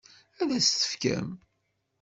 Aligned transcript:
Ad 0.41 0.49
as-tt-tefkem? 0.57 1.27